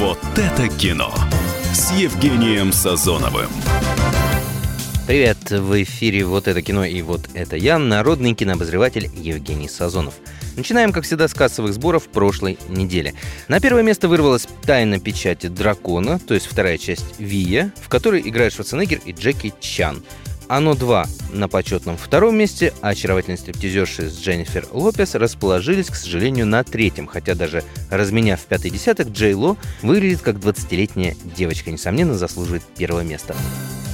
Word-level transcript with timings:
Вот 0.00 0.18
это 0.36 0.68
кино 0.68 1.12
с 1.72 1.90
Евгением 1.90 2.72
Сазоновым. 2.72 3.48
Привет, 5.08 5.50
в 5.50 5.82
эфире 5.82 6.24
«Вот 6.24 6.46
это 6.46 6.62
кино» 6.62 6.84
и 6.84 7.02
«Вот 7.02 7.28
это 7.34 7.56
я», 7.56 7.80
народный 7.80 8.32
кинообозреватель 8.34 9.10
Евгений 9.12 9.68
Сазонов. 9.68 10.14
Начинаем, 10.54 10.92
как 10.92 11.02
всегда, 11.02 11.26
с 11.26 11.34
кассовых 11.34 11.72
сборов 11.72 12.06
прошлой 12.06 12.60
недели. 12.68 13.14
На 13.48 13.58
первое 13.58 13.82
место 13.82 14.06
вырвалась 14.06 14.46
«Тайна 14.62 15.00
печати 15.00 15.48
дракона», 15.48 16.20
то 16.20 16.34
есть 16.34 16.46
вторая 16.46 16.78
часть 16.78 17.18
«Вия», 17.18 17.72
в 17.82 17.88
которой 17.88 18.20
играют 18.20 18.54
Шварценеггер 18.54 19.00
и 19.04 19.10
Джеки 19.10 19.52
Чан. 19.58 20.04
«Оно 20.48 20.72
2» 20.72 21.06
на 21.32 21.48
почетном 21.48 21.96
втором 21.96 22.36
месте, 22.36 22.72
а 22.80 22.88
очаровательные 22.88 23.36
стриптизерши 23.36 24.08
с 24.08 24.18
Дженнифер 24.18 24.66
Лопес 24.72 25.14
расположились, 25.14 25.88
к 25.88 25.94
сожалению, 25.94 26.46
на 26.46 26.64
третьем, 26.64 27.06
хотя 27.06 27.34
даже 27.34 27.62
разменяв 27.90 28.40
пятый 28.40 28.70
десяток, 28.70 29.08
Джей 29.08 29.34
Ло 29.34 29.56
выглядит 29.82 30.20
как 30.20 30.36
20-летняя 30.36 31.16
девочка, 31.36 31.70
несомненно, 31.70 32.16
заслуживает 32.16 32.62
первого 32.62 33.02
места. 33.02 33.36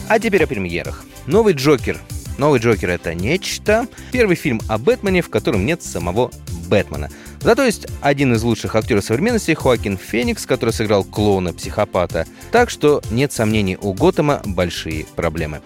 А 0.09 0.19
теперь 0.19 0.45
о 0.45 0.47
премьерах. 0.47 1.05
Новый 1.27 1.55
Джокер. 1.55 1.99
Новый 2.39 2.61
Джокер— 2.61 2.91
это 2.91 3.15
нечто. 3.15 3.87
Первый 4.13 4.37
фильм 4.37 4.61
о 4.69 4.79
Бэтмене, 4.79 5.23
в 5.23 5.31
котором 5.31 5.67
нет 5.67 5.83
самого 5.83 6.31
Бэтмена. 6.69 7.11
Зато 7.45 7.63
есть 7.63 7.87
один 8.01 8.33
из 8.33 8.43
лучших 8.43 8.75
актеров 8.75 9.05
современности, 9.05 9.53
Хоакин 9.53 9.99
Феникс, 9.99 10.47
который 10.47 10.71
сыграл 10.71 11.05
клоуна-психопата. 11.05 12.25
Так 12.51 12.71
что 12.71 13.03
нет 13.11 13.33
сомнений, 13.33 13.77
у 13.79 13.93
Готэма 13.93 14.41
большие 14.47 15.05
проблемы. 15.15 15.61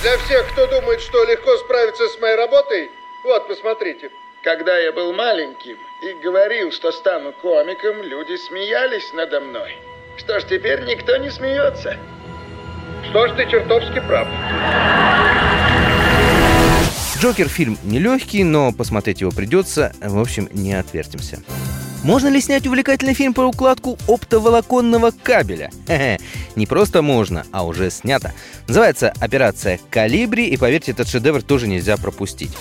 Для 0.00 0.16
всех, 0.24 0.50
кто 0.52 0.66
думает, 0.66 1.02
что 1.02 1.22
легко 1.24 1.54
справиться 1.58 2.08
с 2.08 2.18
моей 2.22 2.34
работой, 2.34 2.90
вот, 3.24 3.46
посмотрите. 3.46 4.10
Когда 4.42 4.78
я 4.78 4.90
был 4.90 5.12
маленьким 5.12 5.76
и 6.02 6.24
говорил, 6.24 6.72
что 6.72 6.92
стану 6.92 7.34
комиком, 7.42 8.02
люди 8.02 8.36
смеялись 8.48 9.12
надо 9.12 9.40
мной. 9.40 9.76
Что 10.16 10.40
ж, 10.40 10.44
теперь 10.44 10.80
никто 10.84 11.14
не 11.18 11.30
смеется. 11.30 11.98
Что 13.10 13.28
ж, 13.28 13.32
ты 13.36 13.50
чертовски 13.50 14.00
прав. 14.08 14.26
Джокер 17.20 17.48
фильм 17.48 17.76
нелегкий, 17.82 18.44
но 18.44 18.72
посмотреть 18.72 19.20
его 19.22 19.30
придется. 19.30 19.92
В 20.00 20.18
общем, 20.20 20.48
не 20.52 20.74
отвертимся. 20.74 21.40
Можно 22.04 22.28
ли 22.28 22.40
снять 22.40 22.64
увлекательный 22.66 23.14
фильм 23.14 23.34
про 23.34 23.46
укладку 23.48 23.98
оптоволоконного 24.06 25.10
кабеля? 25.22 25.70
Хе-хе. 25.88 26.18
Не 26.54 26.66
просто 26.66 27.02
можно, 27.02 27.44
а 27.50 27.66
уже 27.66 27.90
снято. 27.90 28.32
Называется 28.68 29.12
«Операция 29.18 29.80
Калибри», 29.90 30.46
и 30.46 30.56
поверьте, 30.56 30.92
этот 30.92 31.08
шедевр 31.08 31.42
тоже 31.42 31.66
нельзя 31.66 31.96
пропустить. 31.96 32.56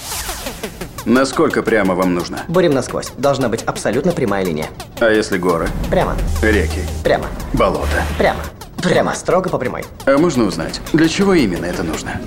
Насколько 1.06 1.62
прямо 1.62 1.94
вам 1.94 2.16
нужно? 2.16 2.44
Бурим 2.48 2.74
насквозь. 2.74 3.12
Должна 3.18 3.48
быть 3.50 3.62
абсолютно 3.62 4.12
прямая 4.12 4.44
линия. 4.44 4.68
А 5.00 5.10
если 5.10 5.38
горы, 5.38 5.70
Прямо. 5.92 6.18
реки, 6.42 6.82
Прямо. 7.04 7.28
болота? 7.54 8.04
Прямо. 8.18 8.42
Прямо. 8.82 9.14
Строго 9.14 9.50
по 9.50 9.60
прямой. 9.60 9.86
А 10.06 10.18
можно 10.18 10.46
узнать, 10.46 10.82
для 10.94 11.08
чего 11.08 11.36
именно 11.36 11.66
это 11.66 11.84
нужно? 11.84 12.20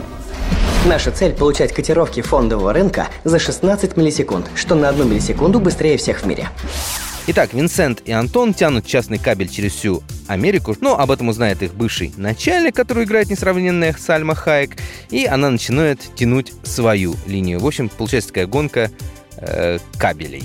Наша 0.86 1.10
цель– 1.10 1.32
получать 1.38 1.74
котировки 1.74 2.22
фондового 2.22 2.72
рынка 2.72 3.08
за 3.22 3.38
16 3.38 3.98
миллисекунд, 3.98 4.50
что 4.54 4.74
на 4.74 4.88
одну 4.88 5.04
миллисекунду 5.04 5.60
быстрее 5.60 5.98
всех 5.98 6.22
в 6.22 6.26
мире. 6.26 6.48
Итак, 7.26 7.52
Винсент 7.52 8.00
и 8.06 8.12
Антон 8.12 8.54
тянут 8.54 8.86
частный 8.86 9.18
кабель 9.18 9.50
через 9.50 9.74
всю 9.74 10.02
Америку, 10.26 10.74
но 10.80 10.98
об 10.98 11.10
этом 11.10 11.28
узнает 11.28 11.62
их 11.62 11.74
бывший 11.74 12.14
начальник, 12.16 12.74
который 12.74 13.04
играет 13.04 13.28
несравненная 13.28 13.94
Сальма 13.98 14.34
Хайек, 14.34 14.78
и 15.10 15.26
она 15.26 15.50
начинает 15.50 16.00
тянуть 16.14 16.54
свою 16.62 17.14
линию. 17.26 17.60
В 17.60 17.66
общем, 17.66 17.90
получается 17.90 18.30
такая 18.30 18.46
гонка 18.46 18.90
э, 19.36 19.78
кабелей. 19.98 20.44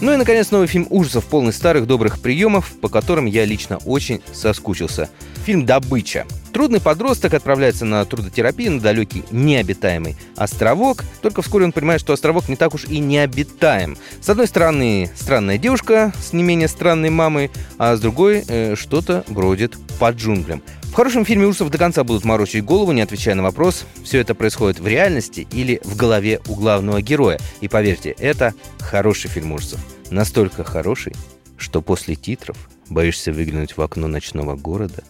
Ну 0.00 0.12
и, 0.12 0.16
наконец, 0.16 0.52
новый 0.52 0.68
фильм 0.68 0.86
ужасов, 0.90 1.24
полный 1.24 1.52
старых 1.52 1.88
добрых 1.88 2.20
приемов, 2.20 2.70
по 2.80 2.88
которым 2.88 3.26
я 3.26 3.44
лично 3.44 3.78
очень 3.78 4.22
соскучился. 4.32 5.10
Фильм 5.46 5.64
«Добыча». 5.64 6.26
Трудный 6.52 6.80
подросток 6.80 7.32
отправляется 7.32 7.84
на 7.84 8.04
трудотерапию 8.04 8.72
на 8.72 8.80
далекий 8.80 9.22
необитаемый 9.30 10.16
островок, 10.34 11.04
только 11.22 11.40
вскоре 11.40 11.66
он 11.66 11.70
понимает, 11.70 12.00
что 12.00 12.12
островок 12.12 12.48
не 12.48 12.56
так 12.56 12.74
уж 12.74 12.86
и 12.86 12.98
необитаем. 12.98 13.96
С 14.20 14.28
одной 14.28 14.48
стороны, 14.48 15.08
странная 15.14 15.56
девушка 15.56 16.12
с 16.20 16.32
не 16.32 16.42
менее 16.42 16.66
странной 16.66 17.10
мамой, 17.10 17.52
а 17.78 17.94
с 17.94 18.00
другой 18.00 18.42
э, 18.48 18.74
что-то 18.74 19.24
бродит 19.28 19.76
по 20.00 20.10
джунглям. 20.10 20.64
В 20.82 20.94
хорошем 20.94 21.24
фильме 21.24 21.46
ужасов 21.46 21.70
до 21.70 21.78
конца 21.78 22.02
будут 22.02 22.24
морочить 22.24 22.64
голову, 22.64 22.90
не 22.90 23.02
отвечая 23.02 23.36
на 23.36 23.44
вопрос, 23.44 23.84
все 24.02 24.18
это 24.18 24.34
происходит 24.34 24.80
в 24.80 24.86
реальности 24.88 25.46
или 25.52 25.80
в 25.84 25.94
голове 25.94 26.40
у 26.48 26.56
главного 26.56 27.00
героя. 27.02 27.38
И 27.60 27.68
поверьте, 27.68 28.16
это 28.18 28.52
хороший 28.80 29.30
фильм 29.30 29.52
ужасов. 29.52 29.78
Настолько 30.10 30.64
хороший, 30.64 31.14
что 31.56 31.82
после 31.82 32.16
титров 32.16 32.56
боишься 32.88 33.32
выглянуть 33.32 33.76
в 33.76 33.82
окно 33.82 34.08
ночного 34.08 34.56
города, 34.56 35.04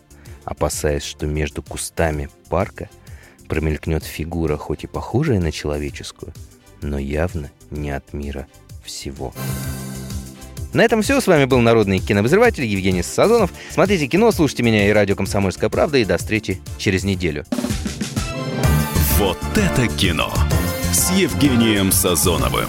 опасаясь, 0.46 1.02
что 1.02 1.26
между 1.26 1.62
кустами 1.62 2.30
парка 2.48 2.88
промелькнет 3.48 4.04
фигура, 4.04 4.56
хоть 4.56 4.84
и 4.84 4.86
похожая 4.86 5.40
на 5.40 5.52
человеческую, 5.52 6.32
но 6.80 6.98
явно 6.98 7.50
не 7.70 7.90
от 7.90 8.14
мира 8.14 8.46
всего. 8.82 9.34
На 10.72 10.82
этом 10.82 11.02
все. 11.02 11.20
С 11.20 11.26
вами 11.26 11.46
был 11.46 11.60
народный 11.60 11.98
кинообозреватель 11.98 12.64
Евгений 12.64 13.02
Сазонов. 13.02 13.50
Смотрите 13.70 14.06
кино, 14.06 14.30
слушайте 14.30 14.62
меня 14.62 14.88
и 14.88 14.92
радио 14.92 15.16
«Комсомольская 15.16 15.70
правда». 15.70 15.98
И 15.98 16.04
до 16.04 16.18
встречи 16.18 16.60
через 16.78 17.02
неделю. 17.02 17.44
Вот 19.18 19.38
это 19.56 19.88
кино 19.88 20.32
с 20.92 21.10
Евгением 21.12 21.92
Сазоновым. 21.92 22.68